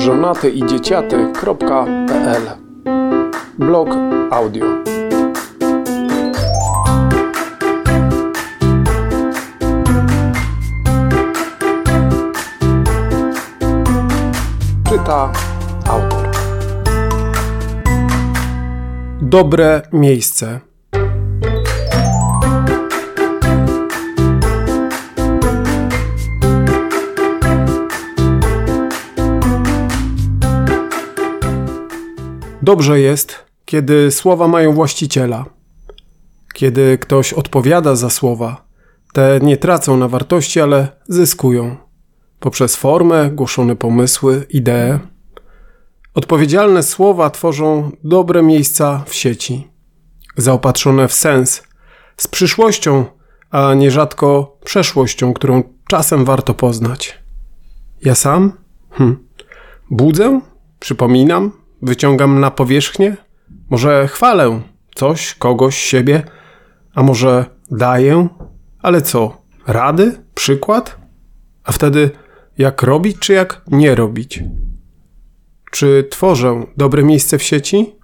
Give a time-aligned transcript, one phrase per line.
[0.00, 2.42] żonaty i dzieciaty.pl
[3.58, 3.88] Blog
[4.30, 4.66] audio.
[14.88, 15.32] Czyta
[15.88, 16.28] autor.
[19.22, 20.69] Dobre miejsce.
[32.62, 35.44] Dobrze jest, kiedy słowa mają właściciela.
[36.54, 38.64] Kiedy ktoś odpowiada za słowa,
[39.12, 41.76] te nie tracą na wartości, ale zyskują
[42.40, 44.98] poprzez formę, głoszone pomysły, idee.
[46.14, 49.68] Odpowiedzialne słowa tworzą dobre miejsca w sieci,
[50.36, 51.62] zaopatrzone w sens,
[52.16, 53.04] z przyszłością,
[53.50, 57.18] a nierzadko przeszłością, którą czasem warto poznać.
[58.02, 58.52] Ja sam?
[58.90, 59.28] Hm.
[59.90, 60.40] Budzę?
[60.80, 61.59] Przypominam?
[61.82, 63.16] Wyciągam na powierzchnię?
[63.70, 64.60] Może chwalę
[64.94, 66.22] coś, kogoś, siebie?
[66.94, 68.28] A może daję?
[68.82, 69.42] Ale co?
[69.66, 70.24] Rady?
[70.34, 70.98] Przykład?
[71.64, 72.10] A wtedy
[72.58, 74.42] jak robić, czy jak nie robić?
[75.70, 77.94] Czy tworzę dobre miejsce w sieci?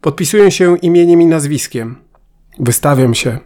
[0.00, 1.96] Podpisuję się imieniem i nazwiskiem.
[2.58, 3.38] Wystawiam się.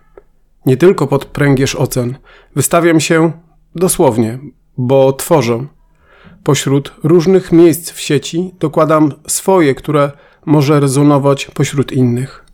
[0.66, 2.16] Nie tylko pod pręgierz ocen.
[2.56, 3.32] Wystawiam się
[3.74, 4.38] dosłownie,
[4.76, 5.66] bo tworzę.
[6.44, 10.12] Pośród różnych miejsc w sieci dokładam swoje, które
[10.46, 12.44] może rezonować pośród innych.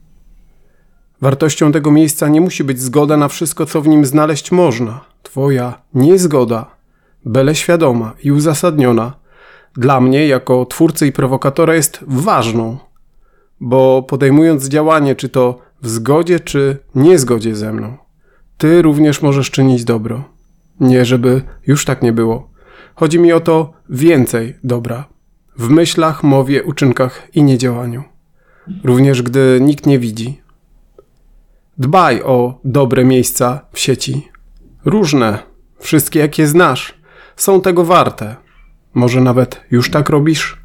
[1.20, 5.00] Wartością tego miejsca nie musi być zgoda na wszystko, co w nim znaleźć można.
[5.22, 6.66] Twoja niezgoda,
[7.24, 9.12] byle świadoma i uzasadniona,
[9.74, 12.78] dla mnie, jako twórcy i prowokatora, jest ważną,
[13.60, 17.96] bo podejmując działanie, czy to w zgodzie, czy niezgodzie ze mną,
[18.58, 20.24] ty również możesz czynić dobro.
[20.80, 22.49] Nie, żeby już tak nie było.
[23.00, 25.08] Chodzi mi o to więcej dobra.
[25.58, 28.04] W myślach, mowie, uczynkach i niedziałaniu.
[28.84, 30.40] Również gdy nikt nie widzi.
[31.78, 34.28] Dbaj o dobre miejsca w sieci.
[34.84, 35.38] Różne,
[35.78, 36.94] wszystkie jakie znasz,
[37.36, 38.36] są tego warte.
[38.94, 40.62] Może nawet już tak robisz?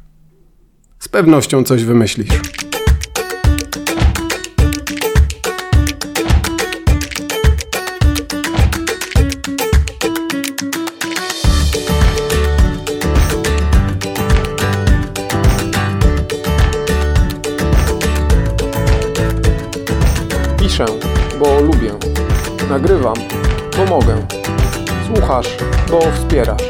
[0.98, 2.55] Z pewnością coś wymyślisz.
[20.76, 20.86] Piszę,
[21.38, 21.92] bo lubię.
[22.70, 23.14] Nagrywam,
[23.76, 24.26] bo mogę.
[25.06, 25.56] Słuchasz,
[25.90, 26.62] bo wspierasz.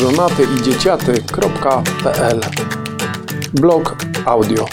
[0.00, 2.40] Żonaty i dzieciaty.pl
[3.54, 3.96] Blog
[4.26, 4.66] audio